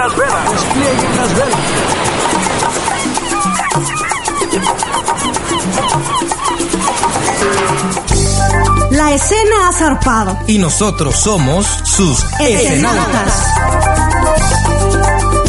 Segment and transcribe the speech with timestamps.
[0.00, 0.50] las velas.
[0.50, 1.58] Desplieguen las velas.
[8.92, 10.38] La escena ha zarpado.
[10.46, 13.44] Y nosotros somos sus escenautas.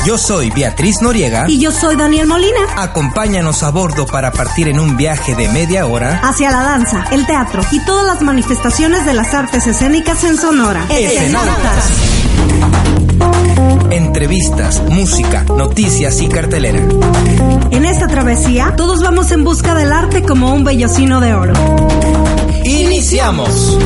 [0.05, 1.45] Yo soy Beatriz Noriega.
[1.47, 2.59] Y yo soy Daniel Molina.
[2.75, 7.25] Acompáñanos a bordo para partir en un viaje de media hora hacia la danza, el
[7.25, 10.85] teatro y todas las manifestaciones de las artes escénicas en Sonora.
[10.89, 11.91] Escenautas.
[13.91, 16.79] Entrevistas, música, noticias y cartelera.
[17.71, 21.53] En esta travesía, todos vamos en busca del arte como un bellocino de oro.
[22.63, 23.77] ¡Iniciamos!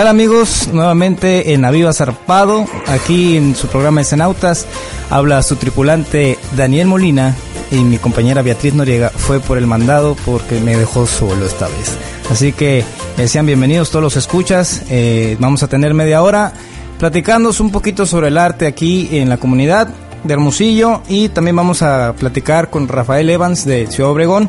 [0.00, 0.70] Tal amigos?
[0.72, 4.64] Nuevamente en Aviva Zarpado, aquí en su programa Escenautas,
[5.10, 7.36] habla su tripulante Daniel Molina
[7.70, 11.98] y mi compañera Beatriz Noriega fue por el mandado porque me dejó solo esta vez.
[12.30, 12.82] Así que
[13.18, 16.54] eh, sean bienvenidos todos los escuchas, eh, vamos a tener media hora
[16.98, 19.88] platicándonos un poquito sobre el arte aquí en la comunidad
[20.24, 24.48] de Hermosillo y también vamos a platicar con Rafael Evans de Ciudad Obregón.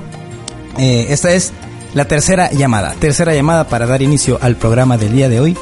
[0.77, 1.52] Eh, esta es
[1.94, 5.58] la tercera llamada, tercera llamada para dar inicio al programa del día de hoy,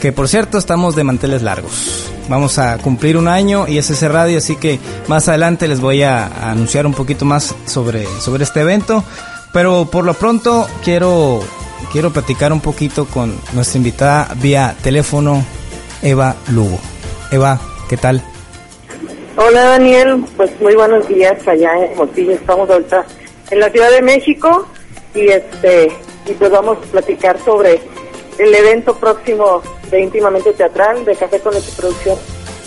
[0.00, 2.10] que por cierto estamos de manteles largos.
[2.28, 6.02] Vamos a cumplir un año y es ese radio, así que más adelante les voy
[6.02, 9.04] a, anunciar un poquito más sobre, sobre este evento.
[9.52, 11.40] Pero por lo pronto quiero,
[11.90, 15.42] quiero platicar un poquito con nuestra invitada vía teléfono,
[16.02, 16.78] Eva Lugo.
[17.30, 18.22] Eva, ¿qué tal?
[19.36, 22.32] Hola Daniel, pues muy buenos días allá en Motillo.
[22.32, 23.06] Estamos ahorita
[23.50, 24.66] en la Ciudad de México
[25.14, 25.92] y este
[26.26, 27.80] y pues vamos a platicar sobre
[28.38, 32.16] el evento próximo de íntimamente teatral de Café con Leche Producción.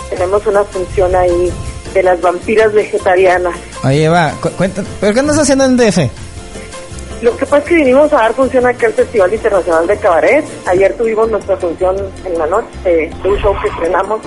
[0.10, 1.52] Tenemos una función ahí
[1.94, 3.56] de las vampiras vegetarianas.
[3.84, 6.00] Oye, va, cuenta, ¿pero qué andas haciendo en DF?
[7.22, 10.44] Lo que pasa es que vinimos a dar función aquí al Festival Internacional de Cabaret.
[10.66, 11.96] Ayer tuvimos nuestra función
[12.26, 14.22] en la noche de, un show que estrenamos.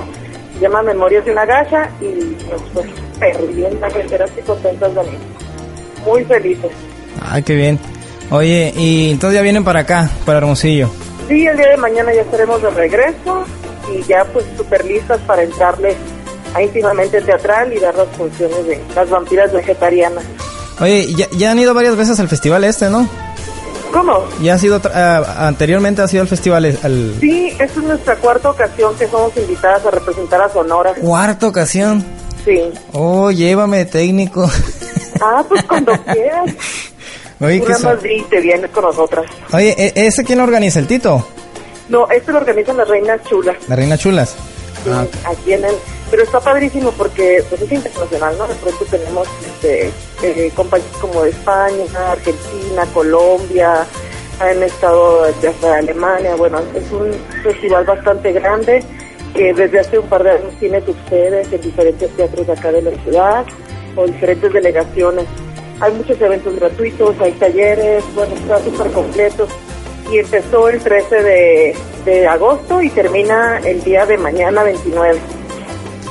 [0.54, 4.94] Se llama Memorias de una Gacha y nos fue súper bien, la gente y contentas,
[4.94, 5.18] Daniel.
[6.06, 6.70] Muy felices.
[7.20, 7.80] Ay, qué bien.
[8.30, 10.90] Oye, y entonces ya vienen para acá, para Hermosillo.
[11.28, 13.44] Sí, el día de mañana ya estaremos de regreso
[13.92, 15.96] y ya pues súper listas para entrarle
[16.54, 20.24] a íntimamente teatral y dar las funciones de las vampiras vegetarianas.
[20.80, 23.08] Oye, ya, ya han ido varias veces al festival este, ¿no?
[23.92, 24.24] ¿Cómo?
[24.42, 27.14] Ya ha sido, uh, anteriormente ha sido el festival al...
[27.20, 30.94] Sí, esta es nuestra cuarta ocasión que somos invitadas a representar a Sonora.
[31.00, 32.04] ¿Cuarta ocasión?
[32.44, 32.60] Sí.
[32.92, 34.50] Oh, llévame técnico.
[35.20, 36.50] Ah, pues cuando quieras.
[37.40, 39.26] Oye, Una más te vienes con nosotras.
[39.52, 40.78] Oye, ¿e-, ¿ese quién lo organiza?
[40.78, 41.26] ¿El Tito?
[41.88, 43.56] No, este lo organizan las Reinas Chulas.
[43.68, 44.36] ¿Las Reinas Chulas?
[44.84, 45.06] Sí, ah.
[45.24, 45.74] aquí en el...
[46.10, 48.46] Pero está padrísimo porque pues, es internacional, ¿no?
[48.46, 49.90] De pronto tenemos este,
[50.22, 53.86] eh, compañías como de España, Argentina, Colombia,
[54.40, 56.36] han estado desde Alemania.
[56.36, 57.10] Bueno, es un
[57.42, 58.82] festival bastante grande
[59.34, 62.70] que desde hace un par de años tiene sus sedes en diferentes teatros de acá
[62.70, 63.44] de la ciudad
[63.96, 65.26] o diferentes delegaciones
[65.80, 69.48] hay muchos eventos gratuitos, hay talleres, bueno, está súper completo.
[70.10, 71.74] Y empezó el 13
[72.04, 75.18] de, agosto y termina el día de mañana 29.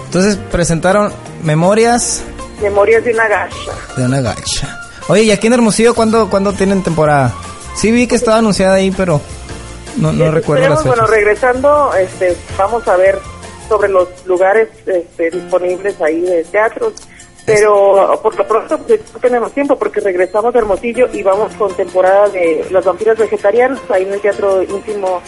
[0.05, 1.13] Entonces presentaron
[1.43, 2.23] memorias.
[2.61, 3.71] Memorias de una gacha.
[3.95, 4.79] De una gacha.
[5.07, 7.33] Oye, ¿y aquí en Hermosillo cuándo, cuándo tienen temporada?
[7.75, 9.21] Sí vi que estaba anunciada ahí, pero
[9.97, 13.19] no, no recuerdo las Bueno, regresando, este, vamos a ver
[13.69, 16.93] sobre los lugares este, disponibles ahí de teatros
[17.45, 21.73] pero por lo pronto pues, no tenemos tiempo porque regresamos a Hermosillo y vamos con
[21.75, 25.21] temporada de las vampiras vegetarianas ahí en el Teatro Íntimo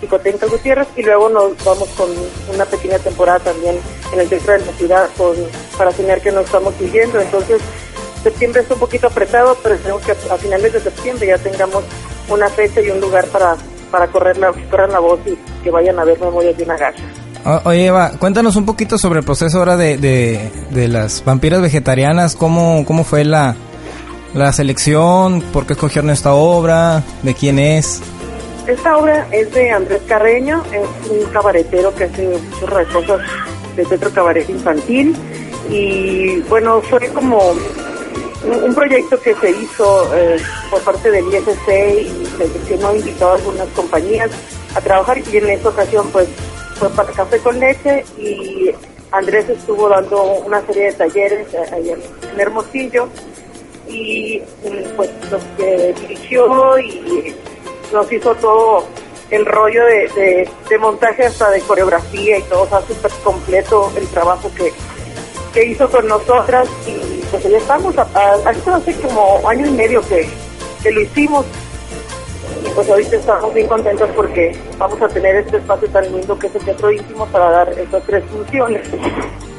[0.00, 2.08] Psicotécnica Gutiérrez y luego nos vamos con
[2.52, 3.78] una pequeña temporada también
[4.12, 5.36] en el centro de la ciudad con,
[5.76, 7.20] para enseñar que nos estamos siguiendo.
[7.20, 7.60] Entonces,
[8.22, 11.84] septiembre está un poquito apretado, pero esperemos que a finales de septiembre ya tengamos
[12.28, 13.56] una fecha y un lugar para,
[13.90, 17.04] para correr, la, correr la voz y que vayan a ver Memorias de una gacha.
[17.64, 22.84] Oye, Eva, cuéntanos un poquito sobre el proceso ahora de, de, las vampiras vegetarianas, cómo,
[22.84, 23.56] cómo fue la,
[24.34, 28.02] la selección, por qué escogieron esta obra, de quién es.
[28.66, 32.28] Esta obra es de Andrés Carreño, es un cabaretero que hace
[32.60, 33.20] muchas cosas
[33.74, 35.16] de teatro cabaret infantil.
[35.70, 37.52] Y bueno, fue como
[38.44, 40.36] un, proyecto que se hizo eh,
[40.70, 41.68] por parte del ISC
[42.02, 44.30] y se, se invitado a algunas compañías
[44.74, 46.28] a trabajar y en esta ocasión pues
[46.80, 48.70] fue para café con leche y
[49.12, 53.06] Andrés estuvo dando una serie de talleres ahí en Hermosillo.
[53.86, 54.40] Y
[54.96, 57.34] pues los que dirigió y
[57.92, 58.86] nos hizo todo
[59.30, 64.06] el rollo de, de, montaje hasta de coreografía y todo, o sea, súper completo el
[64.08, 64.72] trabajo que,
[65.52, 66.66] que hizo con nosotras.
[66.86, 70.28] Y pues ya estamos, hace como año y medio que,
[70.82, 71.44] que lo hicimos
[72.64, 76.46] y pues ahorita estamos bien contentos porque vamos a tener este espacio tan lindo que
[76.46, 78.88] es el Teatro Íntimo para dar estas tres funciones.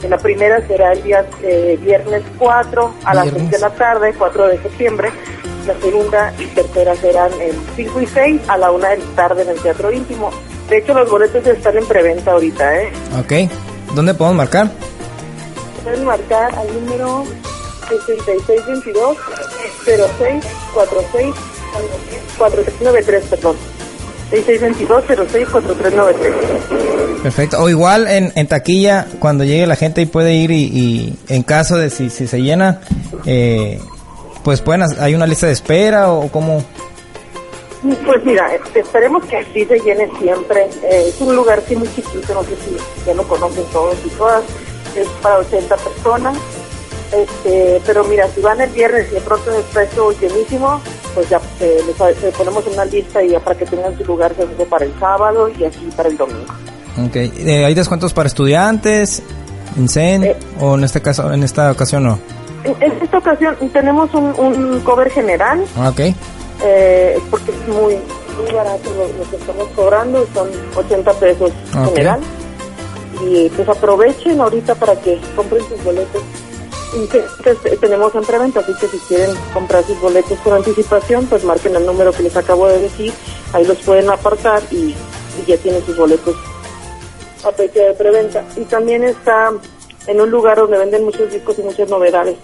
[0.08, 4.48] La primera será el día eh, viernes 4 a las 6 de la tarde, 4
[4.48, 5.12] de septiembre.
[5.68, 9.44] La segunda y tercera serán el 5 y 6 a la 1 de la tarde
[9.44, 10.32] en el Teatro Íntimo.
[10.70, 12.92] De hecho, los boletos están en preventa ahorita, ¿eh?
[13.20, 13.52] Ok.
[13.94, 14.72] ¿Dónde podemos marcar?
[15.84, 17.26] Pueden marcar al número
[17.90, 19.18] 6622
[19.86, 21.51] 0646
[22.38, 23.56] 4393, perdón.
[24.32, 27.22] 6622-064393.
[27.22, 27.62] Perfecto.
[27.62, 31.44] O igual en, en taquilla, cuando llegue la gente y puede ir y, y en
[31.44, 32.80] caso de si, si se llena,
[33.26, 33.82] eh,
[34.44, 36.64] pues pueden, hay una lista de espera o cómo.
[38.06, 40.66] Pues mira, este, esperemos que así se llene siempre.
[40.84, 44.10] Eh, es un lugar sí muy chiquito, no sé si ya lo conocen todos y
[44.10, 44.44] todas.
[44.96, 46.38] Es para 80 personas.
[47.12, 50.82] Este, pero mira, si van el viernes y de pronto está eso llenísimo,
[51.14, 54.34] pues ya eh, les, les ponemos una lista y ya para que tengan su lugar
[54.36, 56.46] seguro para el sábado y así para el domingo.
[57.06, 57.16] Ok.
[57.16, 59.22] Eh, ¿Hay descuentos para estudiantes,
[59.78, 60.36] INSEN Eh.
[60.60, 62.20] o en este caso, en esta ocasión no?
[62.64, 66.00] En, en esta ocasión tenemos un, un cover general, Ah, Ok.
[66.64, 67.96] eh, porque es muy,
[68.38, 71.52] muy barato lo, lo que estamos cobrando, son 80 pesos
[71.86, 72.20] general.
[73.24, 76.22] Y pues aprovechen ahorita para que compren sus boletos.
[76.94, 77.24] Y que-
[77.64, 81.76] que tenemos en preventa, así que si quieren comprar sus boletos con anticipación, pues marquen
[81.76, 83.14] el número que les acabo de decir,
[83.54, 84.96] ahí los pueden apartar y, y
[85.48, 86.36] ya tienen sus boletos
[87.46, 88.44] a precio de preventa.
[88.58, 89.52] Y también está
[90.08, 92.36] en un lugar donde venden muchos discos y muchas novedades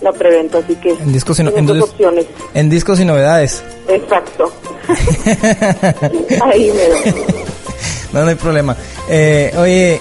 [0.00, 2.26] la preventa, así que En discos y no- en dos opciones.
[2.54, 3.62] En discos y novedades.
[3.86, 4.50] Exacto.
[6.42, 7.12] Ahí me
[8.12, 8.76] no, no hay problema.
[9.08, 10.00] Eh, oye,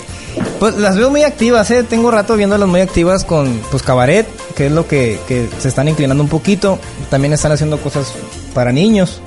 [0.60, 1.84] pues las veo muy activas, ¿eh?
[1.84, 5.88] Tengo rato viéndolas muy activas con pues cabaret, que es lo que, que se están
[5.88, 6.78] inclinando un poquito.
[7.10, 8.14] También están haciendo cosas
[8.54, 9.22] para niños.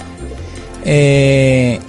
[0.85, 1.81] Eh,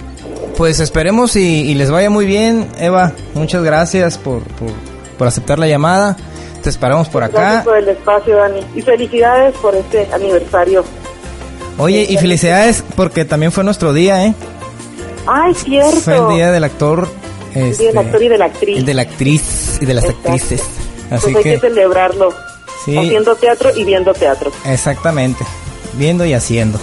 [0.56, 3.12] pues esperemos y, y les vaya muy bien, Eva.
[3.34, 4.70] Muchas gracias por, por,
[5.18, 6.16] por aceptar la llamada.
[6.62, 7.64] Te esperamos por Gracias acá.
[7.64, 8.60] por el espacio, Dani.
[8.74, 10.82] Y felicidades por este aniversario.
[11.76, 14.34] Oye, y felicidades porque también fue nuestro día, ¿eh?
[15.26, 15.96] Ay, cierto.
[16.00, 17.08] Fue el día del actor.
[17.54, 18.78] El día del este, actor y de la actriz.
[18.78, 20.28] el de la actriz y de las Exacto.
[20.32, 20.62] actrices.
[21.08, 22.32] Pues Así hay que, que celebrarlo.
[22.84, 22.96] Sí.
[22.98, 24.50] Haciendo teatro y viendo teatro.
[24.66, 25.44] exactamente.
[25.94, 26.78] Viendo y haciendo.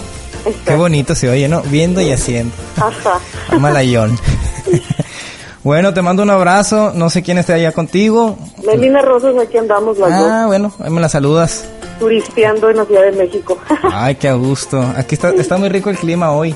[0.66, 1.62] Qué bonito se oye, ¿no?
[1.62, 2.52] Viendo y haciendo.
[2.76, 3.20] Ajá.
[3.60, 4.18] Malayón.
[5.62, 6.92] bueno, te mando un abrazo.
[6.94, 8.36] No sé quién esté allá contigo.
[8.66, 11.64] Melina Rosas, aquí andamos las Ah, bueno, ahí me la saludas.
[12.00, 13.58] turisteando en la Ciudad de México.
[13.92, 14.80] Ay, qué gusto.
[14.96, 16.54] Aquí está, está muy rico el clima hoy.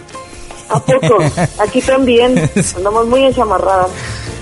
[0.68, 1.18] ¿A poco?
[1.58, 2.50] Aquí también.
[2.76, 3.88] Andamos muy enchamarradas.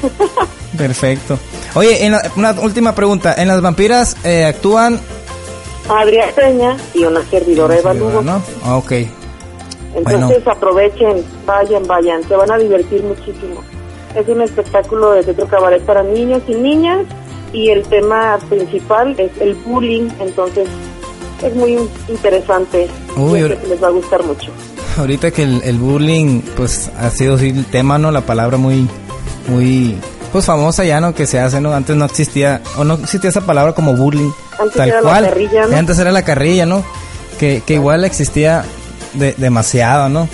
[0.79, 1.39] Perfecto.
[1.75, 3.35] Oye, en la- una última pregunta.
[3.37, 5.01] ¿En las vampiras eh, actúan?
[5.89, 8.23] Adrián Peña y una servidora Eva Lugo.
[8.23, 8.43] ¿no?
[8.65, 8.93] Ah, Ok.
[9.97, 13.63] Entonces aprovechen, vayan, vayan, se van a divertir muchísimo.
[14.17, 17.07] Es un espectáculo de teatro cabaret para niños y niñas
[17.53, 20.67] y el tema principal es el bullying, entonces
[21.45, 21.79] es muy
[22.09, 22.89] interesante.
[23.17, 24.51] Uy, que les va a gustar mucho.
[24.97, 28.11] Ahorita que el, el bullying, pues ha sido así el tema, ¿no?
[28.13, 28.89] La palabra muy,
[29.49, 29.97] muy,
[30.33, 31.15] pues famosa ya, ¿no?
[31.15, 31.73] Que se hace, ¿no?
[31.75, 34.31] Antes no existía, o no existía esa palabra como bullying.
[34.59, 35.25] Antes tal era la cual.
[35.25, 35.77] carrilla, ¿no?
[35.77, 36.85] Antes era la carrilla, ¿no?
[37.39, 38.65] Que, que igual existía
[39.15, 40.29] de- demasiado, ¿no?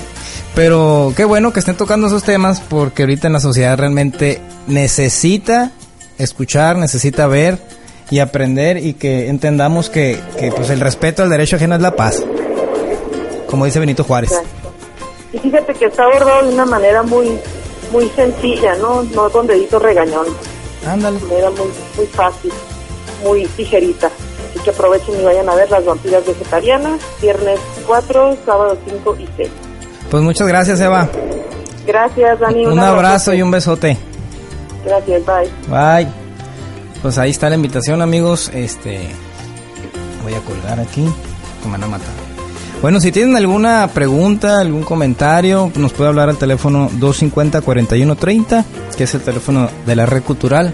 [0.55, 5.71] Pero qué bueno que estén tocando esos temas porque ahorita en la sociedad realmente necesita
[6.19, 7.59] escuchar, necesita ver
[8.11, 11.95] y aprender y que entendamos que, que pues el respeto al derecho ajeno es la
[11.97, 12.23] paz.
[13.51, 14.31] Como dice Benito Juárez.
[14.31, 14.73] Exacto.
[15.33, 17.39] Y fíjate que está abordado de una manera muy
[17.93, 19.03] muy sencilla, ¿no?
[19.03, 20.27] No con dedito regañón.
[20.87, 21.19] Ándale.
[21.19, 22.53] De manera muy, muy fácil,
[23.25, 24.07] muy tijerita.
[24.07, 29.29] Así que aprovechen y vayan a ver las vampiras vegetarianas, viernes 4, sábado 5 y
[29.37, 29.51] 6.
[30.11, 31.09] Pues muchas gracias, Eva.
[31.87, 32.67] Gracias, Dani.
[32.67, 33.97] Un abrazo y un besote.
[34.85, 35.51] Gracias, bye.
[35.69, 36.09] Bye.
[37.03, 38.51] Pues ahí está la invitación, amigos.
[38.55, 39.01] Este.
[40.23, 41.09] Voy a colgar aquí.
[41.63, 42.20] Que me van a matar.
[42.83, 48.65] Bueno, si tienen alguna pregunta, algún comentario, nos puede hablar al teléfono 250-4130,
[48.97, 50.73] que es el teléfono de la Red Cultural.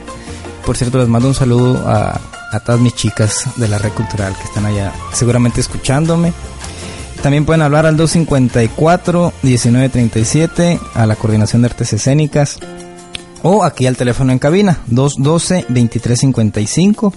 [0.64, 2.20] Por cierto, les mando un saludo a,
[2.52, 6.32] a todas mis chicas de la Red Cultural que están allá seguramente escuchándome.
[7.22, 12.60] También pueden hablar al 254-1937, a la Coordinación de Artes Escénicas,
[13.42, 17.12] o aquí al teléfono en cabina, 212-2355,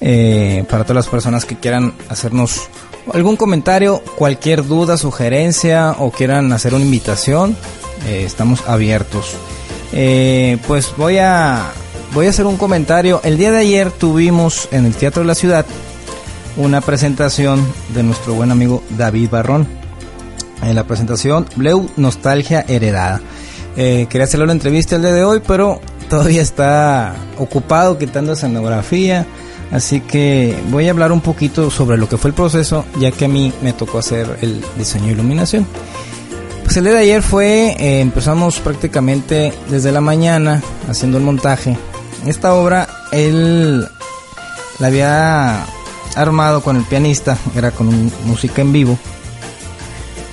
[0.00, 2.68] eh, para todas las personas que quieran hacernos
[3.12, 7.56] algún comentario, cualquier duda, sugerencia o quieran hacer una invitación,
[8.06, 9.34] eh, estamos abiertos.
[9.92, 11.70] Eh, pues voy a,
[12.12, 13.20] voy a hacer un comentario.
[13.24, 15.66] El día de ayer tuvimos en el Teatro de la Ciudad
[16.56, 19.66] una presentación de nuestro buen amigo David Barrón.
[20.62, 23.20] En la presentación Bleu Nostalgia Heredada.
[23.76, 25.80] Eh, quería hacerle una entrevista el día de hoy, pero
[26.14, 29.26] todavía está ocupado quitando escenografía.
[29.72, 33.24] Así que voy a hablar un poquito sobre lo que fue el proceso, ya que
[33.24, 35.66] a mí me tocó hacer el diseño de iluminación.
[36.62, 41.76] Pues el día de ayer fue, eh, empezamos prácticamente desde la mañana haciendo el montaje.
[42.26, 43.84] Esta obra él
[44.78, 45.66] la había
[46.14, 48.96] armado con el pianista, era con música en vivo.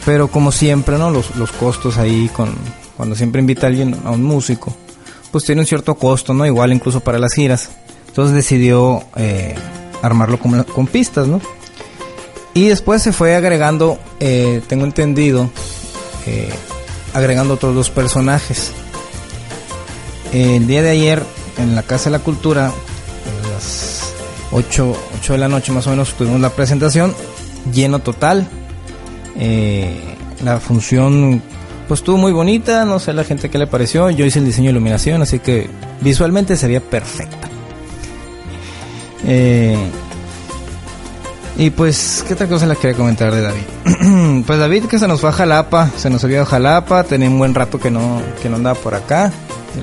[0.05, 1.09] Pero como siempre, ¿no?
[1.09, 2.53] Los, los costos ahí con
[2.95, 4.75] cuando siempre invita a alguien a un músico,
[5.31, 6.45] pues tiene un cierto costo, ¿no?
[6.45, 7.69] Igual incluso para las giras.
[8.07, 9.55] Entonces decidió eh,
[10.01, 11.39] armarlo con, con, pistas, ¿no?
[12.53, 15.49] Y después se fue agregando, eh, tengo entendido,
[16.25, 16.49] eh,
[17.13, 18.71] agregando otros dos personajes.
[20.33, 21.23] El día de ayer,
[21.57, 24.13] en la Casa de la Cultura, a las
[24.51, 27.15] 8, 8 de la noche más o menos, tuvimos la presentación,
[27.71, 28.49] lleno total.
[30.43, 31.41] la función
[31.91, 34.67] pues estuvo muy bonita, no sé la gente qué le pareció, yo hice el diseño
[34.67, 35.69] de iluminación, así que
[35.99, 37.49] visualmente sería perfecta.
[39.25, 39.75] Eh,
[41.57, 44.43] y pues, ¿qué otra cosa les quería comentar de David?
[44.47, 47.37] pues David que se nos fue a Jalapa, se nos había a Jalapa, tenía un
[47.37, 49.29] buen rato que no, que no andaba por acá,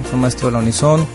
[0.09, 1.07] fue maestro de la Unison,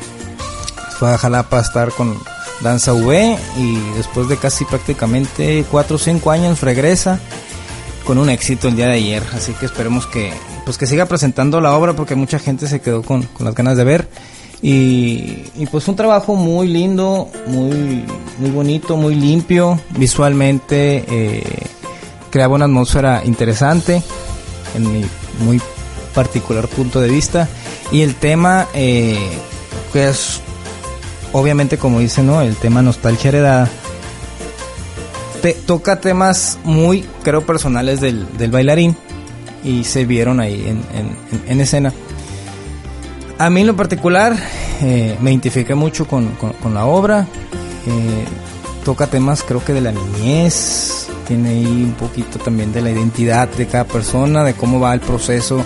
[0.99, 2.19] fue a Jalapa a estar con
[2.61, 7.19] Danza V y después de casi prácticamente 4 o 5 años regresa
[8.05, 10.31] con un éxito el día de ayer, así que esperemos que
[10.65, 13.77] pues que siga presentando la obra porque mucha gente se quedó con, con las ganas
[13.77, 14.07] de ver.
[14.61, 18.05] Y, y, pues un trabajo muy lindo, muy,
[18.37, 21.43] muy bonito, muy limpio, visualmente eh,
[22.29, 24.01] creaba una atmósfera interesante
[24.73, 25.05] en mi
[25.39, 25.61] muy
[26.15, 27.49] particular punto de vista.
[27.91, 29.17] Y el tema eh,
[29.91, 30.39] que es
[31.33, 33.69] obviamente como dice no el tema nostalgia heredada
[35.51, 38.95] toca temas muy creo personales del, del bailarín
[39.63, 41.93] y se vieron ahí en, en, en escena
[43.37, 44.35] a mí en lo particular
[44.81, 47.27] eh, me identifiqué mucho con, con, la obra.
[47.87, 48.25] Eh,
[48.85, 53.47] toca temas creo que de la niñez, tiene ahí un poquito también de la identidad
[53.49, 55.63] de cada persona, de cómo va el proceso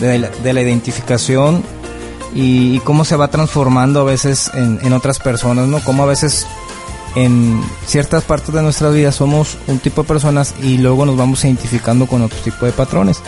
[0.00, 1.62] de la, de la identificación
[2.34, 5.80] y, y, cómo se va transformando a veces en, en otras personas, ¿no?
[5.80, 6.46] Cómo a veces
[7.14, 11.44] en ciertas partes de nuestra vida somos un tipo de personas y luego nos vamos
[11.44, 13.20] identificando con otro tipo de patrones.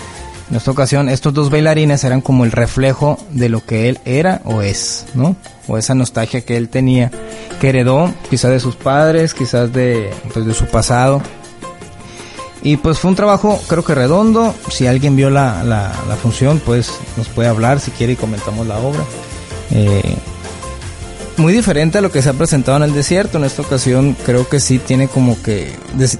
[0.50, 4.42] En esta ocasión, estos dos bailarines eran como el reflejo de lo que él era
[4.44, 5.34] o es, ¿no?
[5.66, 7.10] O esa nostalgia que él tenía,
[7.60, 11.20] que heredó quizás de sus padres, quizás de, pues, de su pasado.
[12.62, 14.54] Y pues fue un trabajo creo que redondo.
[14.70, 18.66] Si alguien vio la, la, la función, pues nos puede hablar si quiere y comentamos
[18.66, 19.04] la obra.
[19.70, 20.15] Eh,
[21.38, 23.38] muy diferente a lo que se ha presentado en el desierto.
[23.38, 25.72] En esta ocasión creo que sí tiene como que,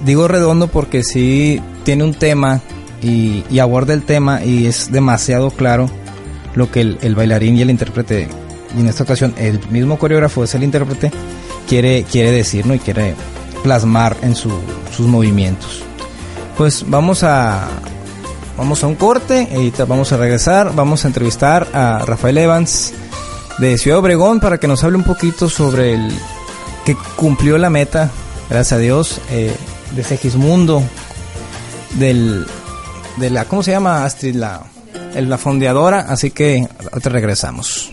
[0.03, 2.61] digo redondo porque sí tiene un tema
[3.01, 5.89] y, y, aborda el tema y es demasiado claro
[6.55, 8.27] lo que el, bailarín y el intérprete,
[8.75, 11.11] y en esta ocasión el mismo coreógrafo es el intérprete,
[11.69, 12.73] quiere, quiere decir ¿no?
[12.73, 13.13] y quiere
[13.61, 14.51] plasmar en su,
[14.95, 15.83] sus movimientos.
[16.57, 17.67] Pues vamos a,
[18.57, 22.93] vamos a un corte, y vamos a regresar, vamos a entrevistar a Rafael Evans
[23.57, 26.11] de Ciudad Obregón para que nos hable un poquito sobre el
[26.85, 28.11] que cumplió la meta,
[28.49, 29.55] gracias a Dios, eh,
[29.91, 30.83] de Segismundo,
[31.95, 32.45] del
[33.17, 34.35] de la, ¿cómo se llama Astrid?
[34.35, 34.61] La,
[35.15, 37.91] la fondeadora, así que ahorita regresamos.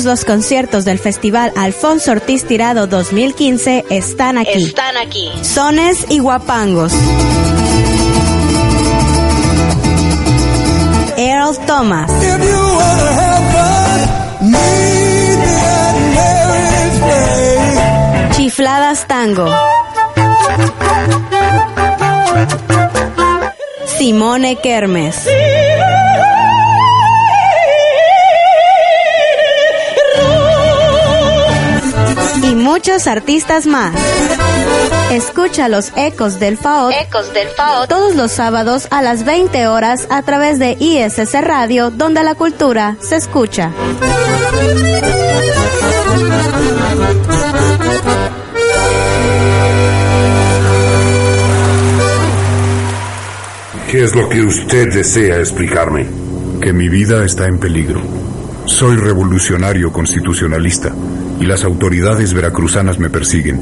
[0.00, 4.64] Todos los conciertos del Festival Alfonso Ortiz Tirado 2015 están aquí.
[4.64, 5.30] Están aquí.
[5.42, 6.94] Sones y guapangos.
[11.18, 12.10] Earl Thomas.
[18.36, 19.54] Chifladas Tango.
[23.98, 25.26] Simone Kermes.
[32.42, 33.94] Y muchos artistas más.
[35.10, 36.90] Escucha los ecos del FAO.
[36.90, 37.86] Ecos del FAO.
[37.86, 42.96] Todos los sábados a las 20 horas a través de ISS Radio, donde la cultura
[43.00, 43.72] se escucha.
[53.90, 56.06] ¿Qué es lo que usted desea explicarme?
[56.60, 58.00] Que mi vida está en peligro.
[58.66, 60.94] Soy revolucionario constitucionalista
[61.40, 63.60] y las autoridades veracruzanas me persiguen.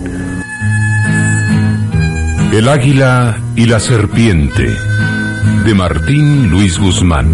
[2.53, 4.77] El águila y la serpiente
[5.65, 7.29] de Martín Luis Guzmán.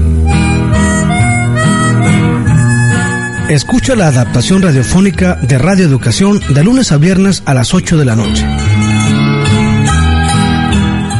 [3.48, 8.04] Escucha la adaptación radiofónica de Radio Educación de lunes a viernes a las 8 de
[8.04, 8.44] la noche.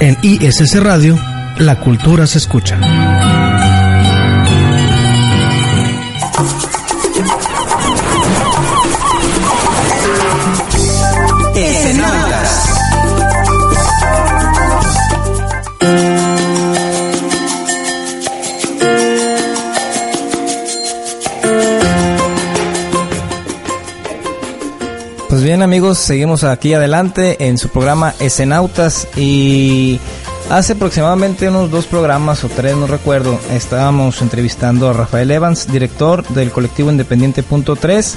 [0.00, 1.18] En ISS Radio,
[1.58, 2.78] la cultura se escucha.
[25.74, 29.98] Amigos, seguimos aquí adelante en su programa Escenautas y
[30.48, 36.24] hace aproximadamente unos dos programas o tres, no recuerdo, estábamos entrevistando a Rafael Evans, director
[36.28, 38.16] del colectivo independiente Punto 3,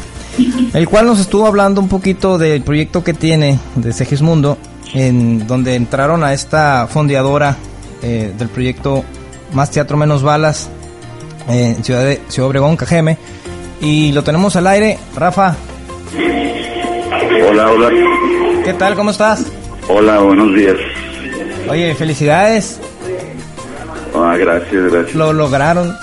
[0.75, 4.59] el cual nos estuvo hablando un poquito del proyecto que tiene de Segismundo,
[4.93, 7.57] en donde entraron a esta fondeadora
[8.03, 9.03] eh, del proyecto
[9.53, 10.69] Más Teatro Menos Balas
[11.49, 13.17] eh, en Ciudad, de, Ciudad Obregón, Cajeme,
[13.81, 14.99] y lo tenemos al aire.
[15.15, 15.55] Rafa,
[17.45, 17.89] Hola, hola.
[18.63, 18.95] ¿Qué tal?
[18.95, 19.45] ¿Cómo estás?
[19.87, 20.75] Hola, buenos días.
[21.69, 22.79] Oye, felicidades.
[24.15, 25.15] Ah, gracias, gracias.
[25.15, 25.95] Lo lograron.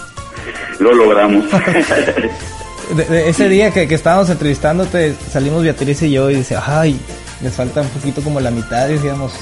[0.78, 1.44] Lo logramos.
[2.96, 6.98] de, de ese día que, que, estábamos entrevistándote, salimos Beatriz y yo y dice, ay,
[7.42, 9.32] les falta un poquito como la mitad, decíamos,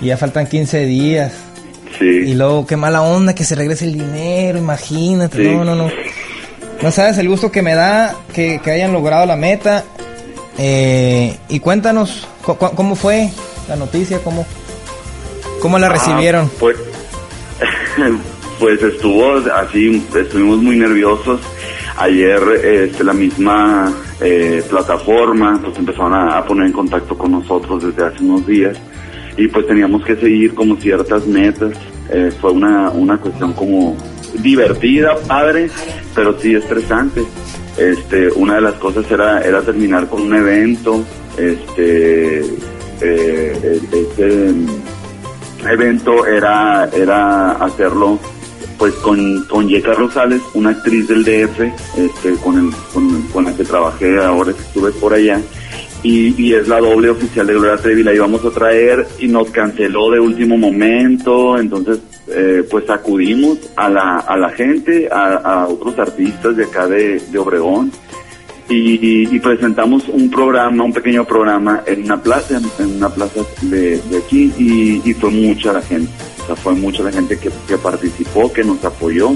[0.00, 1.32] y ya faltan 15 días.
[1.98, 2.04] Sí.
[2.06, 5.36] Y luego, qué mala onda que se regrese el dinero, imagínate.
[5.36, 5.54] Sí.
[5.54, 5.90] No, no, no.
[6.82, 9.84] No sabes el gusto que me da que, que hayan logrado la meta.
[10.58, 13.30] Eh, y cuéntanos, ¿cómo fue
[13.68, 14.18] la noticia?
[14.22, 14.46] ¿Cómo,
[15.60, 16.46] cómo la recibieron?
[16.46, 16.76] Ah, pues,
[18.60, 21.40] pues estuvo así, estuvimos muy nerviosos.
[21.96, 27.84] Ayer este, la misma eh, plataforma pues empezaron a, a, poner en contacto con nosotros
[27.84, 28.78] desde hace unos días
[29.36, 31.72] y pues teníamos que seguir como ciertas metas.
[32.10, 33.96] Eh, fue una, una cuestión como
[34.34, 35.70] divertida, padre,
[36.14, 37.22] pero sí estresante.
[37.76, 41.02] Este, una de las cosas era, era terminar con un evento,
[41.38, 42.40] este,
[43.00, 44.52] eh, este
[45.70, 48.18] evento era, era hacerlo
[48.78, 51.60] pues con, con Yeka Rosales, una actriz del DF,
[51.96, 55.40] este, con, el, con, con la que trabajé ahora que estuve por allá,
[56.02, 59.50] y, y, es la doble oficial de Gloria Trevi, la íbamos a traer y nos
[59.50, 65.98] canceló de último momento, entonces eh, pues acudimos a la, a la gente, a, otros
[65.98, 67.90] artistas de acá de, Obregón
[68.68, 74.18] y, presentamos un programa, un pequeño programa en una plaza, en una plaza de, de
[74.18, 76.10] aquí y, fue mucha la gente,
[76.42, 79.34] o sea, fue mucha la gente que, que participó, que nos apoyó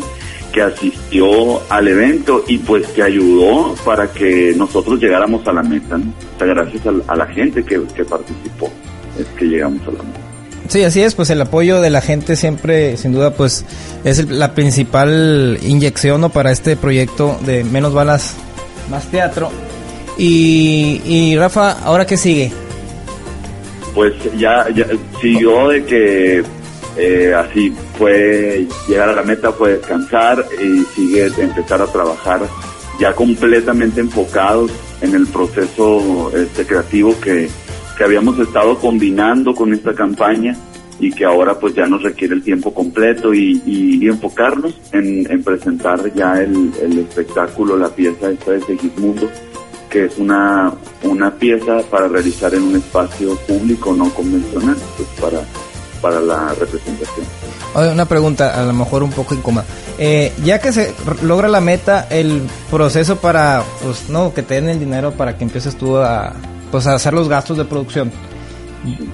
[0.53, 5.99] que asistió al evento y pues que ayudó para que nosotros llegáramos a la meta,
[5.99, 6.11] ¿no?
[6.35, 8.71] O sea, gracias a, a la gente que, que, participó
[9.19, 10.26] es que llegamos a la meta.
[10.69, 13.65] Sí, así es, pues el apoyo de la gente siempre, sin duda, pues
[14.05, 16.31] es la principal inyección ¿no?
[16.31, 18.35] para este proyecto de Menos Balas,
[18.91, 19.51] Más Teatro.
[20.19, 22.53] Y, y Rafa, ¿ahora qué sigue?
[23.95, 24.87] Pues ya, ya
[25.21, 26.45] siguió de que
[26.97, 32.41] eh, así fue llegar a la meta, fue descansar y sigue empezar a trabajar
[32.99, 34.71] ya completamente enfocados
[35.03, 37.49] en el proceso este, creativo que,
[37.97, 40.57] que habíamos estado combinando con esta campaña
[40.99, 45.43] y que ahora pues ya nos requiere el tiempo completo y, y, enfocarnos en, en,
[45.43, 49.29] presentar ya el, el, espectáculo, la pieza esta de Segismundo,
[49.91, 55.43] que es una, una pieza para realizar en un espacio público no convencional, pues para
[56.01, 57.27] para la representación.
[57.75, 59.65] Una pregunta, a lo mejor un poco incómoda.
[59.99, 64.69] Eh, ya que se logra la meta, el proceso para, pues, no, que te den
[64.69, 66.35] el dinero para que empieces tú a,
[66.71, 68.11] pues, hacer los gastos de producción,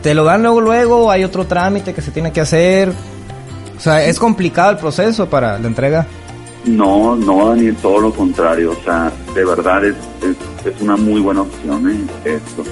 [0.02, 1.10] ¿te lo dan luego, luego?
[1.10, 2.92] ¿Hay otro trámite que se tiene que hacer?
[3.76, 6.06] O sea, ¿es complicado el proceso para la entrega?
[6.64, 8.72] No, no, Daniel, todo lo contrario.
[8.72, 12.36] O sea, de verdad es, es, es una muy buena opción ¿eh?
[12.36, 12.62] esto.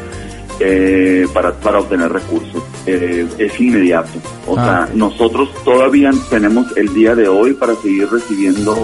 [0.62, 2.62] Eh, para, para obtener recursos.
[2.87, 4.11] Eh, es inmediato.
[4.47, 4.87] O ah.
[4.87, 8.77] sea, nosotros todavía tenemos el día de hoy para seguir recibiendo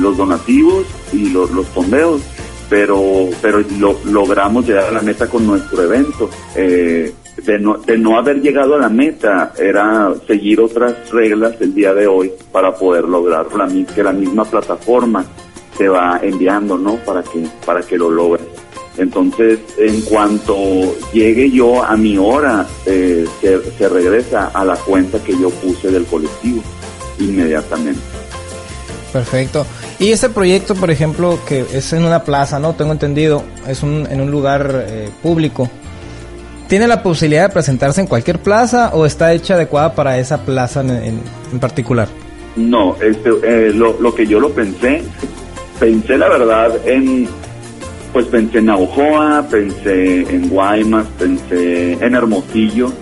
[0.00, 2.22] los donativos y los, los fondeos,
[2.68, 6.28] pero, pero lo, logramos llegar a la meta con nuestro evento.
[6.54, 7.12] Eh,
[7.44, 11.94] de, no, de no haber llegado a la meta era seguir otras reglas el día
[11.94, 15.24] de hoy para poder lograr la, que la misma plataforma
[15.76, 16.96] te va enviando, ¿no?
[16.96, 18.46] Para que, para que lo logres.
[18.96, 20.56] Entonces, en cuanto
[21.12, 25.88] llegue yo a mi hora, eh, se, se regresa a la cuenta que yo puse
[25.92, 26.60] del colectivo
[27.20, 28.17] inmediatamente.
[29.12, 29.64] Perfecto.
[29.98, 32.74] Y este proyecto, por ejemplo, que es en una plaza, ¿no?
[32.74, 35.70] Tengo entendido, es un, en un lugar eh, público.
[36.68, 40.82] ¿Tiene la posibilidad de presentarse en cualquier plaza o está hecha adecuada para esa plaza
[40.82, 42.08] en, en- particular?
[42.56, 45.02] No, este, eh, lo, lo que yo lo pensé,
[45.80, 47.26] pensé la verdad en,
[48.12, 52.92] pues pensé en Aujoa, pensé en Guaymas, pensé en Hermosillo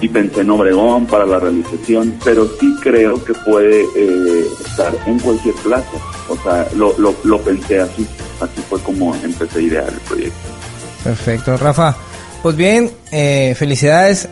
[0.00, 5.18] y pensé en Obregón para la realización, pero sí creo que puede eh, estar en
[5.18, 5.90] cualquier plaza.
[6.28, 8.06] O sea, lo, lo, pensé así,
[8.40, 10.38] así fue como empecé a idear el proyecto.
[11.04, 11.96] Perfecto, Rafa.
[12.42, 14.28] Pues bien, eh, felicidades.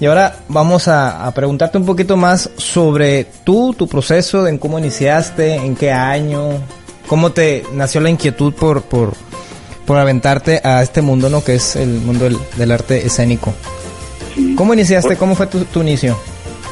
[0.00, 5.56] Y ahora vamos a, preguntarte un poquito más sobre tú, tu proceso, en cómo iniciaste,
[5.56, 6.50] en qué año,
[7.08, 9.14] cómo te nació la inquietud por, por,
[9.84, 11.42] por aventarte a este mundo, ¿no?
[11.42, 13.52] Que es el mundo del arte escénico.
[14.56, 15.16] ¿Cómo iniciaste?
[15.16, 16.16] ¿Cómo fue tu, tu inicio?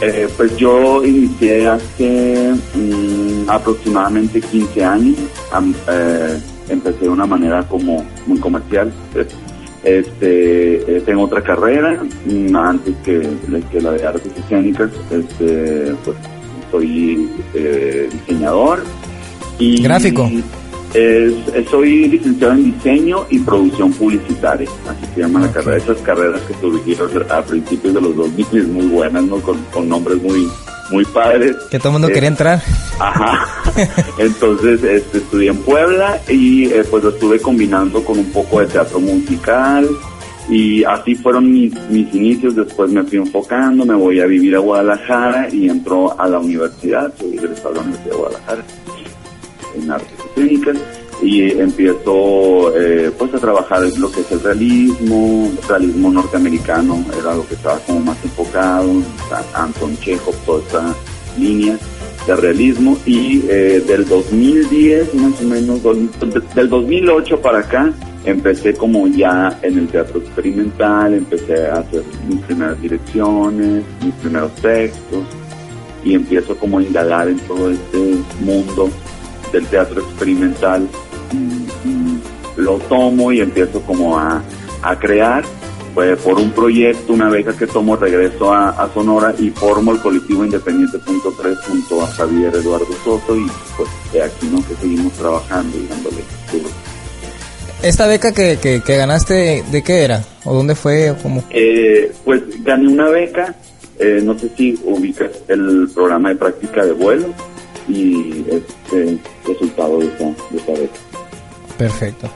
[0.02, 5.16] Eh, pues yo inicié hace mm, aproximadamente 15 años.
[5.52, 8.92] Am- eh, empecé de una manera como muy comercial.
[9.84, 13.20] Este, tengo otra carrera mm, antes que,
[13.70, 14.90] que la de artes escénicas.
[15.10, 16.16] Este, pues
[16.70, 18.82] soy eh, diseñador
[19.58, 20.28] y Gráfico.
[20.96, 25.76] Es- soy licenciado en diseño y producción publicitaria, así se llama la carrera.
[25.78, 29.36] Esas carreras que surgieron a principios de los 2000 muy buenas, ¿no?
[29.40, 30.48] Con, con nombres muy
[30.88, 31.56] muy padres.
[31.68, 32.62] Que todo el mundo Eh, quería entrar.
[33.00, 33.44] Ajá.
[34.18, 38.66] Entonces este, estudié en Puebla y eh, pues lo estuve combinando con un poco de
[38.66, 39.88] teatro musical
[40.48, 42.54] y así fueron mis, mis inicios.
[42.54, 47.12] Después me fui enfocando, me voy a vivir a Guadalajara y entro a la universidad.
[47.18, 48.64] Soy egresado de la Universidad de Guadalajara
[49.74, 49.90] en
[50.36, 50.76] escénicas
[51.22, 57.46] y empiezo eh, pues a trabajar lo que es el realismo, realismo norteamericano era lo
[57.46, 59.02] que estaba como más enfocado,
[59.54, 60.94] Anton Chekhov, toda esa
[61.38, 61.78] línea
[62.26, 65.80] de realismo y eh, del 2010 más o menos,
[66.54, 67.92] del 2008 para acá
[68.24, 74.52] empecé como ya en el teatro experimental, empecé a hacer mis primeras direcciones, mis primeros
[74.56, 75.24] textos
[76.04, 78.90] y empiezo como a indagar en todo este mundo
[79.56, 80.86] del teatro experimental
[81.32, 82.20] y- y
[82.60, 84.42] lo tomo y empiezo como a,
[84.82, 85.44] a crear
[85.94, 89.98] pues por un proyecto, una beca que tomo, regreso a, a Sonora y formo el
[90.00, 93.46] colectivo Independiente Punto 3 junto a Javier Eduardo Soto y
[93.78, 96.16] pues de aquí no que seguimos trabajando y dándole
[96.52, 96.68] duro.
[97.82, 100.22] ¿Esta beca que, que, que ganaste, de qué era?
[100.44, 101.10] ¿O dónde fue?
[101.10, 101.42] ¿O cómo?
[101.50, 103.54] Eh, pues gané una beca,
[103.98, 107.28] eh, no sé si ubicas el programa de práctica de vuelo
[107.88, 110.94] y este resultado de esa, de esa beca.
[111.78, 112.28] Perfecto.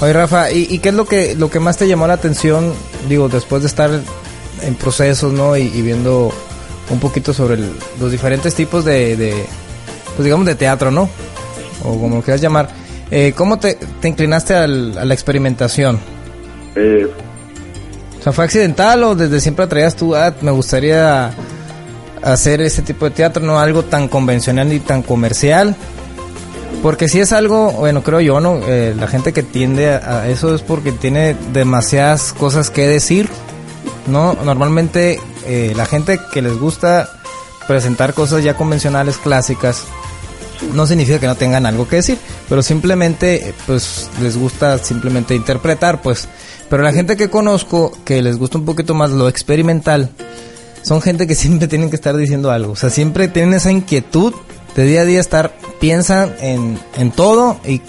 [0.00, 2.72] Oye, Rafa, ¿y, y qué es lo que, lo que más te llamó la atención,
[3.08, 3.90] digo, después de estar
[4.62, 5.56] en procesos, ¿no?
[5.56, 6.32] Y, y viendo
[6.90, 9.34] un poquito sobre el- los diferentes tipos de, de,
[10.16, 11.08] pues digamos, de teatro, ¿no?
[11.84, 12.68] O como lo quieras llamar.
[13.10, 15.98] Eh, ¿Cómo te, te inclinaste al- a la experimentación?
[16.76, 17.08] Eh,
[18.18, 21.30] O sea, ¿fue accidental o desde siempre traías tú, ah, me gustaría
[22.22, 25.76] hacer este tipo de teatro, no algo tan convencional ni tan comercial?
[26.82, 28.60] Porque si es algo, bueno, creo yo, ¿no?
[28.66, 33.28] Eh, la gente que tiende a, eso es porque tiene demasiadas cosas que decir,
[34.06, 34.36] ¿no?
[34.44, 37.08] Normalmente eh, la gente que les gusta
[37.66, 39.84] presentar cosas ya convencionales, clásicas,
[40.72, 46.00] no significa que no tengan algo que decir, pero simplemente, pues, les gusta simplemente interpretar,
[46.00, 46.28] pues.
[46.68, 50.10] Pero la gente que conozco, que les gusta un poquito más lo experimental,
[50.88, 52.72] son gente que siempre tienen que estar diciendo algo.
[52.72, 54.32] O sea, siempre tienen esa inquietud
[54.74, 57.82] de día a día estar, piensan en, en todo y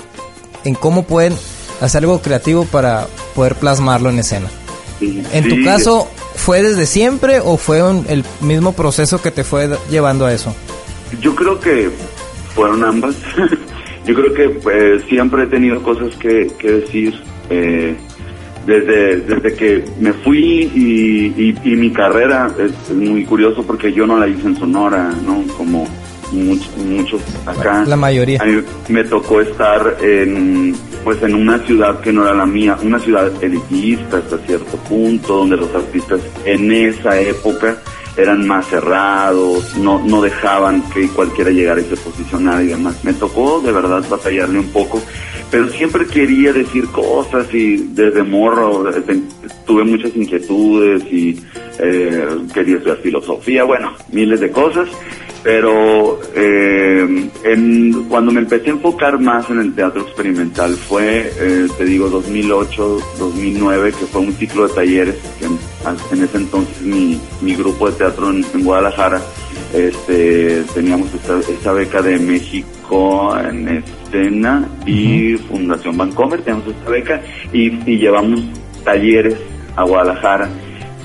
[0.65, 1.33] en cómo pueden
[1.79, 4.47] hacer algo creativo para poder plasmarlo en escena.
[4.99, 9.45] sí, En tu caso, ¿fue desde siempre o fue un- el mismo proceso que te
[9.45, 10.53] fue llevando a eso?
[11.21, 11.89] Yo creo que
[12.53, 13.15] fueron ambas.
[14.05, 17.13] Yo creo que eh, siempre he tenido cosas que, que decir.
[17.49, 17.95] eh,
[18.69, 24.05] desde, desde que me fui y, y- y mi carrera es muy curioso porque yo
[24.07, 25.43] no la hice en Sonora, ¿no?
[25.57, 25.85] Como
[26.31, 27.83] much- muchos acá.
[27.87, 28.39] La mayoría.
[28.41, 32.77] A mí me tocó estar en, pues en una ciudad que no era la mía,
[32.83, 37.77] una ciudad elitista hasta cierto punto, donde los artistas en esa época
[38.17, 43.03] eran más cerrados, no, no dejaban que cualquiera llegara y se posicionara y demás.
[43.03, 45.01] Me tocó de verdad batallarle un poco,
[45.51, 49.21] pero siempre quería decir cosas y desde morro eh, te-
[49.65, 51.39] tuve muchas inquietudes y
[51.79, 54.89] eh, quería estudiar filosofía, bueno, miles de cosas,
[55.43, 61.67] pero eh, en, cuando me empecé a enfocar más en el teatro experimental fue, eh,
[61.77, 65.57] te digo, 2008, 2009, que fue un ciclo de talleres, que en,
[66.11, 69.21] en ese entonces mi, mi grupo de teatro en, en Guadalajara,
[69.73, 77.21] este, teníamos esta, esta beca de México en escena y Fundación Bancomer, teníamos esta beca
[77.53, 78.41] y, y llevamos
[78.83, 79.37] talleres
[79.75, 80.49] a Guadalajara.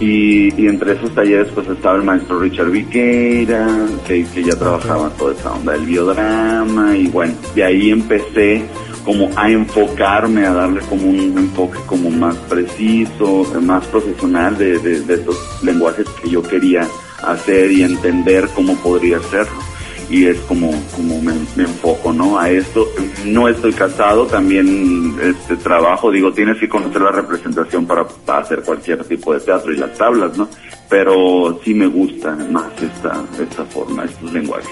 [0.00, 3.66] Y, y entre esos talleres pues estaba el maestro Richard Viqueira,
[4.06, 6.96] que, que ya trabajaba toda esa onda del biodrama.
[6.96, 8.64] Y bueno, de ahí empecé
[9.04, 15.00] como a enfocarme, a darle como un enfoque como más preciso, más profesional de, de,
[15.00, 16.88] de estos lenguajes que yo quería
[17.22, 19.73] hacer y entender cómo podría hacerlo
[20.14, 22.88] y es como como me, me, enfoco no a esto
[23.24, 28.62] no estoy casado también este trabajo digo tienes que conocer la representación para, para, hacer
[28.62, 30.48] cualquier tipo de teatro y las tablas no
[30.88, 34.70] pero sí me gusta más esta esta forma estos lenguajes.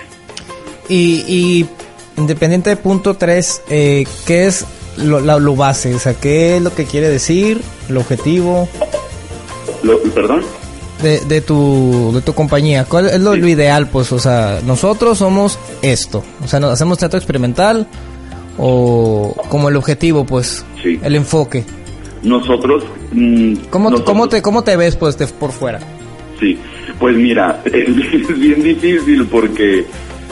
[0.88, 1.66] Y, y
[2.16, 4.64] independiente de punto 3 eh, qué es
[4.98, 8.68] lo, lo, lo base o sea qué es lo que quiere decir el objetivo
[9.82, 10.42] lo, perdón
[11.02, 12.84] de, de, tu, de tu compañía?
[12.84, 13.40] ¿Cuál es lo, sí.
[13.40, 13.88] lo, ideal?
[13.88, 16.22] Pues, o sea, nosotros somos esto.
[16.42, 17.86] O sea, hacemos teatro experimental
[18.58, 20.98] o como el objetivo, pues, sí.
[21.02, 21.64] el enfoque.
[22.22, 24.06] Nosotros, mmm, ¿Cómo, nosotros...
[24.06, 25.80] ¿cómo, te, ¿Cómo te ves, pues, de, por fuera?
[26.38, 26.58] Sí,
[26.98, 29.84] pues mira, es bien difícil porque,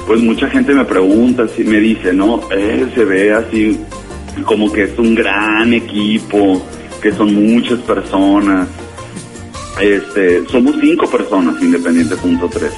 [0.07, 2.41] pues, mucha gente me pregunta, si me dice, ¿no?
[2.51, 3.79] Eh, se ve así
[4.45, 6.63] como que es un gran equipo,
[7.03, 8.69] que son muchas personas
[9.81, 12.71] este, somos cinco personas, Independiente.3,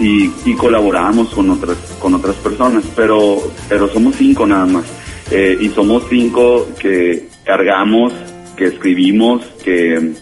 [0.00, 4.84] y, y colaboramos con otras, con otras personas, pero, pero somos cinco nada más.
[5.30, 8.12] Eh, y somos cinco que cargamos,
[8.56, 10.12] que escribimos, que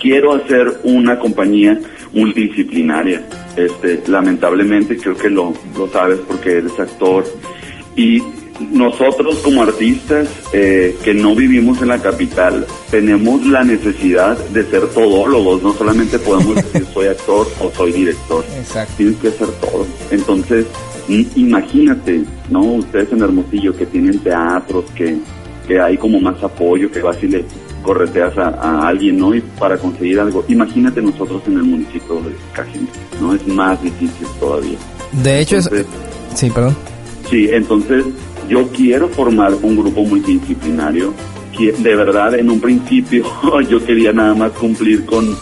[0.00, 1.80] quiero hacer una compañía
[2.12, 3.26] multidisciplinaria.
[3.56, 7.24] Este, lamentablemente creo que lo, lo sabes porque eres actor
[7.96, 8.22] y
[8.60, 14.86] nosotros como artistas eh, que no vivimos en la capital tenemos la necesidad de ser
[14.88, 18.94] todólogos, no solamente podemos decir soy actor o soy director, Exacto.
[18.96, 19.86] tienes que ser todo.
[20.10, 20.66] Entonces,
[21.08, 22.62] imagínate, ¿no?
[22.62, 25.16] Ustedes en Hermosillo que tienen teatros, que,
[25.66, 27.44] que hay como más apoyo, que vas y le
[27.82, 29.34] correteas a, a alguien, ¿no?
[29.34, 32.88] Y para conseguir algo, imagínate nosotros en el municipio de Cajeme,
[33.20, 33.34] ¿no?
[33.34, 34.78] Es más difícil todavía.
[35.22, 35.86] De hecho, entonces,
[36.32, 36.38] es...
[36.38, 36.76] Sí, perdón.
[37.30, 38.04] Sí, entonces
[38.48, 41.12] yo quiero formar un grupo multidisciplinario.
[41.58, 43.24] De verdad, en un principio
[43.70, 45.34] yo quería nada más cumplir con,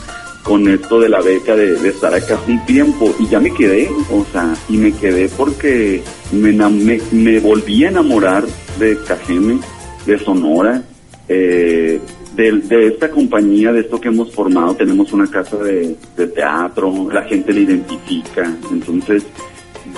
[0.44, 4.24] con esto de la beca de, estar acá un tiempo y ya me quedé, o
[4.30, 8.44] sea, y me quedé porque me, me, me volví a enamorar
[8.78, 9.58] de Cajeme,
[10.06, 10.84] de Sonora,
[11.28, 11.98] eh,
[12.36, 14.74] de, de, esta compañía, de esto que hemos formado.
[14.76, 19.24] Tenemos una casa de, de teatro, la gente le identifica, entonces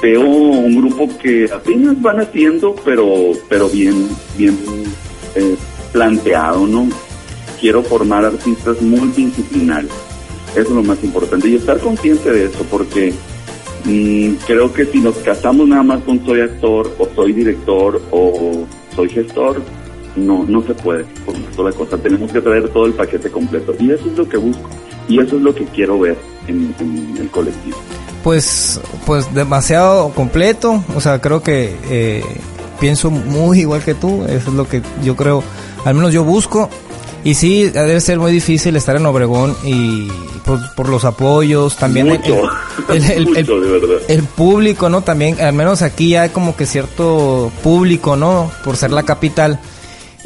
[0.01, 4.57] veo un grupo que apenas van haciendo, pero, pero bien, bien
[5.35, 5.57] eh,
[5.93, 6.89] planteado, ¿no?
[7.61, 9.93] Quiero formar artistas multidisciplinarios.
[10.53, 11.49] Eso es lo más importante.
[11.49, 13.13] Y estar consciente de eso, porque
[13.85, 18.67] mmm, creo que si nos casamos nada más con soy actor, o soy director, o
[18.95, 19.61] soy gestor,
[20.17, 21.99] no, no se puede por una sola cosa.
[21.99, 23.75] Tenemos que traer todo el paquete completo.
[23.79, 24.69] Y eso es lo que busco.
[25.09, 26.17] Y eso es lo que quiero ver
[26.49, 27.77] en, en el colectivo
[28.23, 32.25] pues pues demasiado completo o sea creo que eh,
[32.81, 35.45] pienso muy igual que tú eso es lo que yo creo
[35.85, 36.69] al menos yo busco
[37.23, 40.09] y sí debe ser muy difícil estar en Obregón y
[40.45, 42.43] por, por los apoyos también mucho,
[42.89, 43.97] el, el, el, mucho, de verdad.
[44.09, 48.77] el, público no también al menos aquí ya hay como que cierto público no por
[48.77, 49.61] ser la capital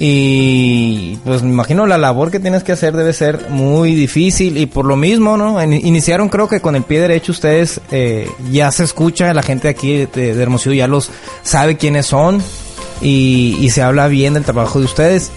[0.02, 4.64] y pues me imagino la labor que tienes que hacer debe ser muy difícil y
[4.64, 5.62] por lo mismo, ¿no?
[5.62, 9.98] Iniciaron creo que con el pie derecho ustedes eh, ya se escucha, la gente aquí
[9.98, 11.10] de, de, Hermosillo ya los
[11.42, 12.42] sabe quiénes son
[13.02, 15.30] y, y se habla bien del trabajo de ustedes.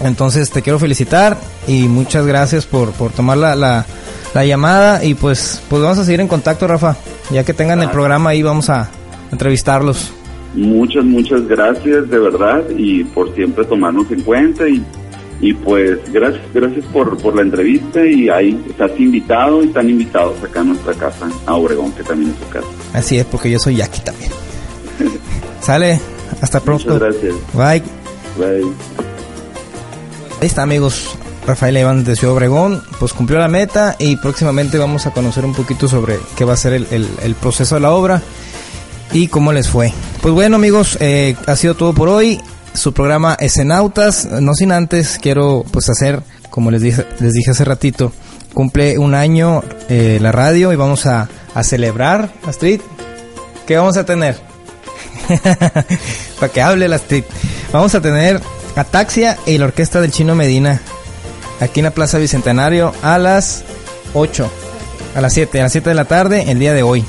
[0.00, 3.84] Entonces te quiero felicitar y muchas gracias por, por tomar la, la,
[4.32, 6.94] la llamada y pues, pues vamos a seguir en contacto Rafa,
[7.30, 8.90] ya que tengan el programa ahí vamos a
[9.32, 10.12] entrevistarlos.
[10.54, 14.82] Muchas, muchas gracias de verdad y por siempre tomarnos en cuenta y,
[15.40, 20.42] y pues gracias, gracias por, por la entrevista y ahí estás invitado y están invitados
[20.42, 22.66] acá a nuestra casa, a Obregón, que también es su casa.
[22.94, 24.30] Así es, porque yo soy Jackie también.
[25.60, 26.00] Sale,
[26.40, 26.94] hasta pronto.
[26.94, 27.34] Muchas gracias.
[27.52, 27.82] Bye.
[28.38, 28.72] Bye.
[30.40, 35.06] Ahí está amigos, Rafael Evans de Ciudad Obregón, pues cumplió la meta y próximamente vamos
[35.06, 37.90] a conocer un poquito sobre qué va a ser el, el, el proceso de la
[37.90, 38.22] obra
[39.12, 39.92] y cómo les fue.
[40.20, 42.40] Pues bueno amigos, eh, ha sido todo por hoy.
[42.74, 47.64] Su programa Escenautas, no sin antes quiero pues hacer, como les dije, les dije hace
[47.64, 48.12] ratito,
[48.54, 52.80] cumple un año eh, la radio y vamos a, a celebrar, Astrid,
[53.66, 54.36] ¿qué vamos a tener?
[56.40, 57.24] Para que hable la street.
[57.72, 58.40] Vamos a tener
[58.76, 60.80] Ataxia y la orquesta del Chino Medina.
[61.60, 63.64] Aquí en la Plaza Bicentenario a las
[64.14, 64.50] 8.
[65.16, 65.60] A las 7.
[65.60, 67.04] A las 7 de la tarde el día de hoy.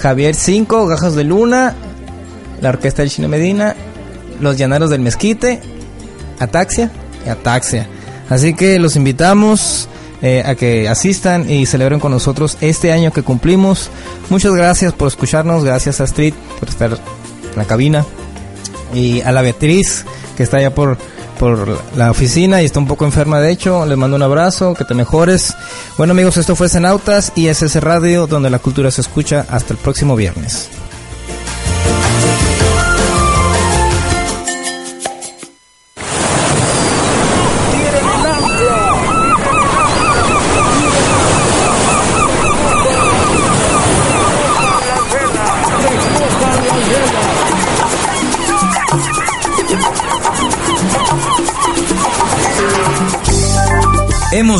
[0.00, 1.74] Javier 5, Gajos de Luna.
[2.60, 3.74] La orquesta del Chino Medina.
[4.40, 5.60] Los Llaneros del Mezquite.
[6.38, 6.90] Ataxia
[7.24, 7.86] y Ataxia.
[8.28, 9.88] Así que los invitamos
[10.22, 13.90] eh, a que asistan y celebren con nosotros este año que cumplimos.
[14.30, 18.06] Muchas gracias por escucharnos, gracias a Street por estar en la cabina
[18.94, 20.04] y a la Beatriz
[20.36, 20.96] que está allá por
[21.40, 24.84] por la oficina y está un poco enferma de hecho, les mando un abrazo, que
[24.84, 25.56] te mejores.
[25.96, 29.72] Bueno amigos, esto fue Cenautas y es ese radio donde la cultura se escucha hasta
[29.72, 30.68] el próximo viernes.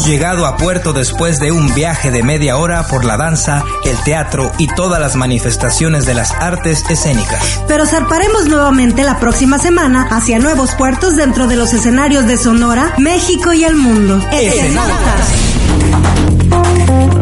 [0.00, 3.98] Hemos llegado a puerto después de un viaje de media hora por la danza, el
[4.02, 7.60] teatro y todas las manifestaciones de las artes escénicas.
[7.68, 12.94] Pero zarparemos nuevamente la próxima semana hacia nuevos puertos dentro de los escenarios de Sonora,
[12.96, 14.18] México y el mundo.
[14.32, 15.28] Escenautas.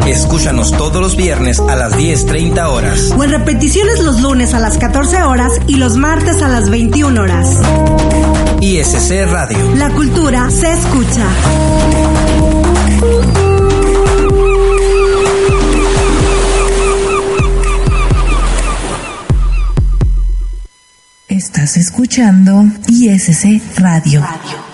[0.06, 3.12] Escúchanos todos los viernes a las 10.30 horas.
[3.18, 7.20] O en repeticiones los lunes a las 14 horas y los martes a las 21
[7.20, 7.56] horas.
[8.60, 9.74] ISC Radio.
[9.76, 11.26] La cultura se escucha.
[21.28, 24.20] Estás escuchando ISC Radio.
[24.20, 24.67] Las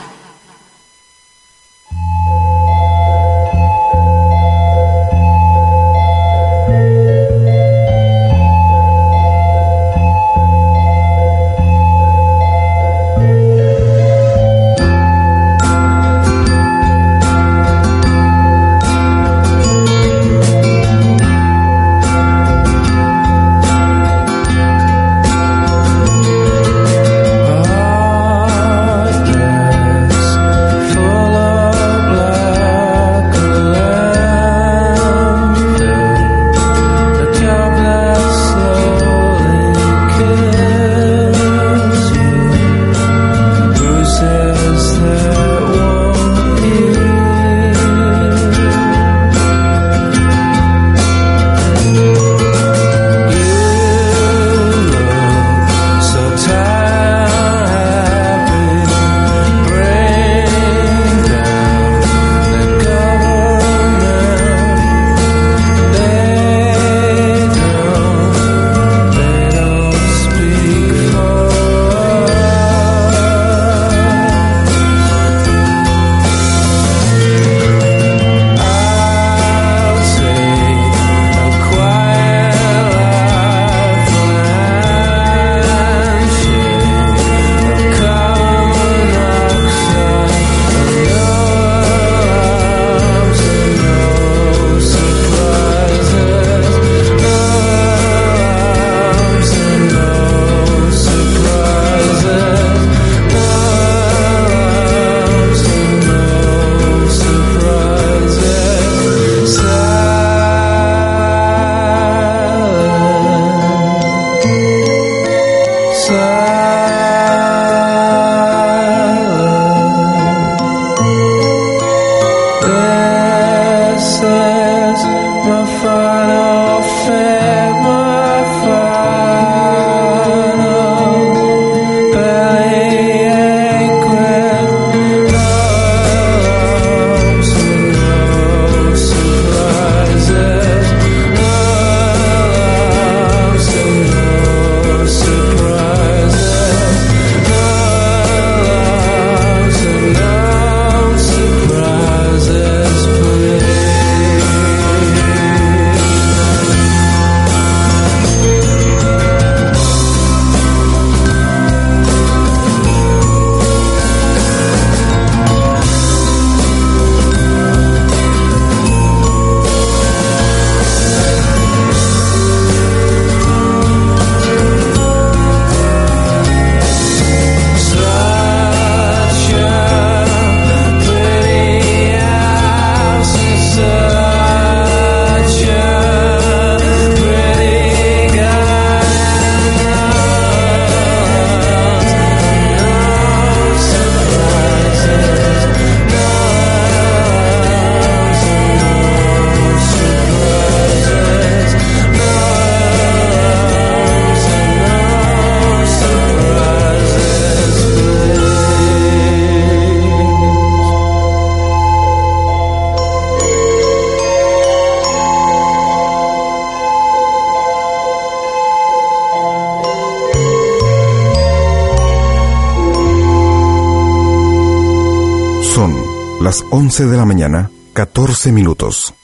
[226.76, 229.14] 11 de la mañana, 14 minutos.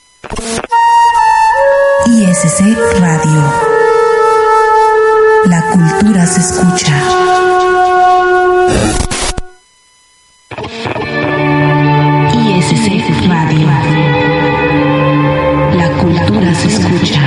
[2.07, 2.61] ISC
[3.01, 3.42] Radio.
[5.46, 6.94] La cultura se escucha.
[12.34, 13.66] ISC Radio.
[15.76, 17.20] La cultura se escucha.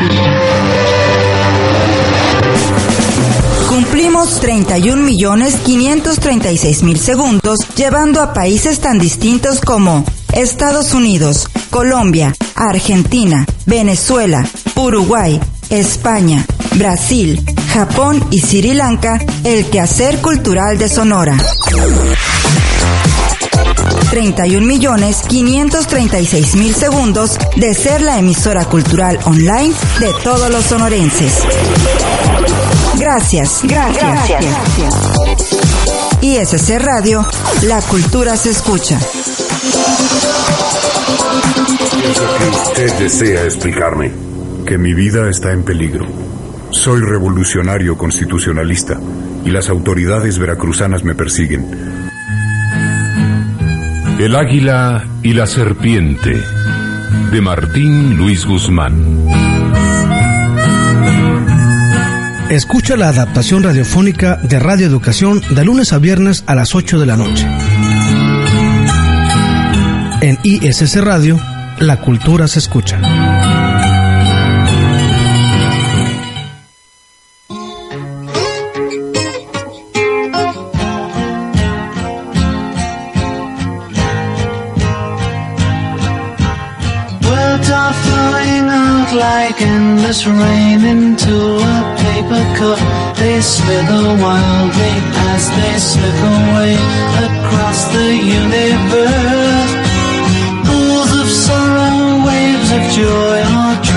[3.67, 12.33] Cumplimos 31 millones 536 mil segundos, llevando a países tan distintos como Estados Unidos, Colombia,
[12.55, 21.37] Argentina, Venezuela, Uruguay, España, Brasil, Japón y Sri Lanka el quehacer cultural de Sonora.
[24.09, 31.33] 31 millones 536 mil segundos de ser la emisora cultural online de todos los sonorenses.
[32.99, 34.29] Gracias, gracias.
[34.29, 34.55] gracias.
[36.21, 37.27] ISC Radio,
[37.63, 38.99] la cultura se escucha.
[42.37, 44.11] ¿Qué usted desea explicarme?
[44.65, 46.05] Que mi vida está en peligro.
[46.71, 48.99] Soy revolucionario constitucionalista
[49.45, 51.65] y las autoridades veracruzanas me persiguen.
[54.19, 56.41] El águila y la serpiente
[57.31, 59.27] de Martín Luis Guzmán.
[62.49, 67.05] Escucha la adaptación radiofónica de Radio Educación de lunes a viernes a las 8 de
[67.05, 67.47] la noche.
[70.23, 71.37] En ISS Radio,
[71.79, 72.97] la cultura se escucha.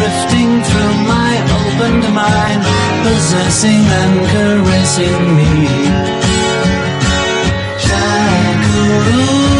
[0.06, 2.62] Drifting through my opened mind,
[3.02, 6.06] possessing and caressing me.
[9.16, 9.55] Nothing's